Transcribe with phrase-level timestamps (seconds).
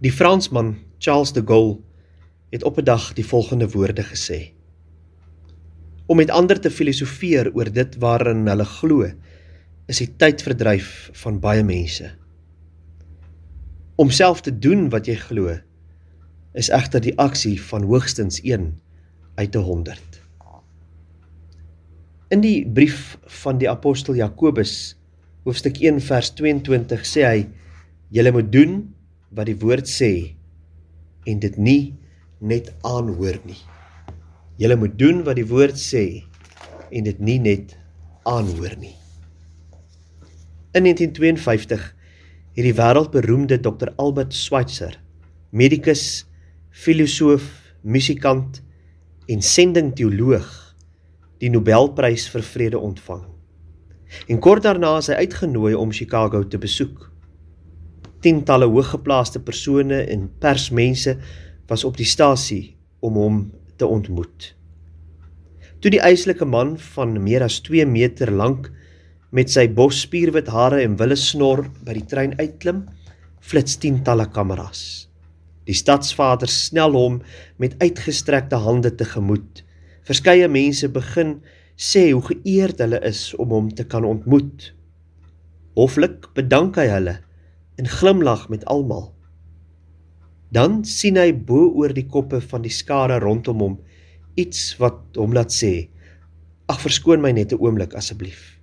[0.00, 1.76] Die Fransman Charles de Gaulle
[2.48, 4.52] het op 'n dag die volgende woorde gesê:
[6.06, 9.12] Om met ander te filosofeer oor dit waarin hulle glo,
[9.86, 12.10] is die tydverdryf van baie mense.
[13.94, 15.58] Om self te doen wat jy glo,
[16.52, 18.80] is egter die aksie van hoogstens 1
[19.34, 20.20] uit 100.
[22.28, 24.96] In die brief van die apostel Jakobus,
[25.44, 27.48] hoofstuk 1 vers 22 sê hy:
[28.08, 28.94] "Julle moet doen
[29.34, 30.34] wat die woord sê
[31.28, 31.94] en dit nie
[32.40, 33.58] net aanhoor nie.
[34.60, 36.04] Julle moet doen wat die woord sê
[36.90, 37.76] en dit nie net
[38.28, 38.96] aanhoor nie.
[40.74, 41.86] In 1952
[42.54, 44.96] het die wêreldberoemde Dr Albert Schweitzer,
[45.50, 46.26] medikus,
[46.70, 47.46] filosoof,
[47.82, 48.60] musikant
[49.30, 50.48] en sendingteoloog,
[51.40, 53.24] die Nobelprys vir vrede ontvang.
[54.28, 57.06] En kort daarna is hy uitgenooi om Chicago te besoek.
[58.20, 61.16] Tientalle hooggeplaaste persone en persmense
[61.70, 63.38] was op die stasie om hom
[63.80, 64.50] te ontmoet.
[65.80, 68.68] Toe die eislike man van meer as 2 meter lank
[69.32, 72.82] met sy bos spierwit hare en wille snor by die trein uitklim,
[73.40, 75.06] flits tientalle kameras.
[75.64, 77.20] Die stadsvader snel hom
[77.62, 79.62] met uitgestrekte hande tegemoet.
[80.04, 81.38] Verskeie mense begin
[81.80, 84.74] sê hoe geëerd hulle is om hom te kan ontmoet.
[85.78, 87.16] Hoflik bedank hy hulle
[87.80, 89.08] en glimlag met almal.
[90.52, 93.76] Dan sien hy bo oor die koppe van die skare rondom hom
[94.40, 95.88] iets wat hom laat sê:
[96.68, 98.60] "Ag verskoon my net 'n oomblik asseblief."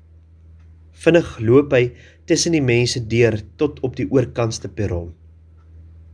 [0.92, 1.94] Vinnig loop hy
[2.26, 5.14] tussen die mense deur tot op die oorkantste perron.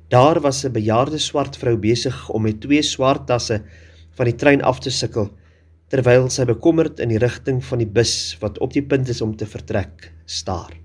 [0.09, 3.63] Daar was 'n bejaarde swart vrou besig om met twee swart tasse
[4.17, 5.31] van die trein af te sukkel
[5.89, 9.35] terwyl sy bekommerd in die rigting van die bus wat op die punt is om
[9.35, 10.82] te vertrek staar.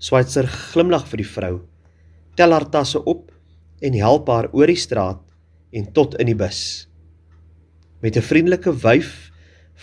[0.00, 1.54] Switser glimlag vir die vrou,
[2.36, 3.28] tel haar tasse op
[3.84, 5.20] en help haar oor die straat
[5.76, 6.88] en tot in die bus.
[8.00, 9.30] Met 'n vriendelike wyf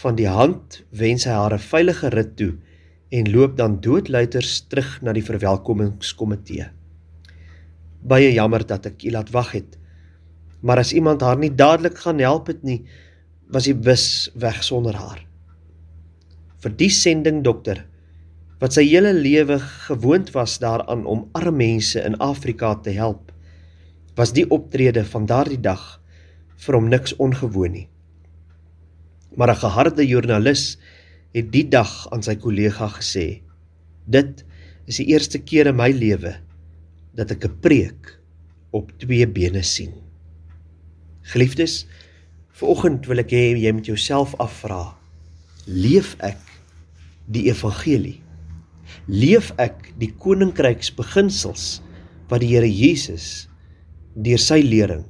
[0.02, 2.54] van die hand wens hy haar 'n veilige rit toe
[3.12, 6.66] en loop dan doodluiters terug na die verwelkomingskomitee.
[8.02, 9.78] Baie jammer dat ek u laat wag het.
[10.62, 12.86] Maar as iemand haar nie dadelik gaan help het nie,
[13.48, 15.22] was die bus weg sonder haar.
[16.58, 17.86] Vir die sending dokter
[18.62, 23.30] wat sy hele lewe gewoond was daaraan om arme mense in Afrika te help,
[24.18, 25.84] was die optrede van daardie dag
[26.66, 27.88] vir hom niks ongewoon nie.
[29.38, 30.78] Maar 'n geharde joernalis
[31.34, 33.42] het die dag aan sy kollega gesê:
[34.06, 34.44] "Dit
[34.88, 36.36] is die eerste keer in my lewe
[37.14, 38.20] dat ek 'n preek
[38.72, 39.94] op twee bene sien."
[41.22, 41.86] Geliefdes,
[42.50, 44.96] vanoggend wil ek hê jy moet jouself afvra:
[45.68, 46.40] Leef ek
[47.28, 48.27] die evangelie?
[49.08, 51.68] Leef ek die koninkryksbeginsels
[52.32, 53.48] wat die Here Jesus
[54.16, 55.06] deur sy lering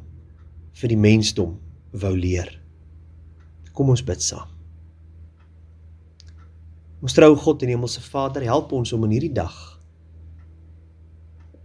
[0.77, 1.57] vir die mensdom
[1.97, 2.49] wou leer.
[3.73, 4.49] Kom ons bid saam.
[6.97, 9.55] Ons trou God en Hemelse Vader, help ons om in hierdie dag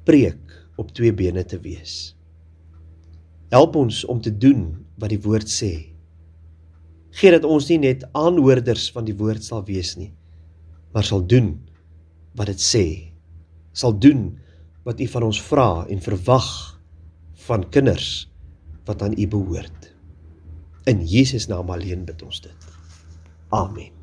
[0.05, 0.51] preek
[0.81, 2.13] op twee bene te wees.
[3.53, 4.65] Help ons om te doen
[4.99, 5.73] wat die woord sê.
[7.21, 10.11] Gee dat ons nie net aanhoorders van die woord sal wees nie,
[10.93, 11.55] maar sal doen
[12.39, 12.87] wat dit sê.
[13.73, 14.27] Sal doen
[14.87, 16.51] wat U van ons vra en verwag
[17.47, 18.29] van kinders
[18.89, 19.91] wat aan U behoort.
[20.91, 22.71] In Jesus naam alleen bid ons dit.
[23.55, 24.02] Amen.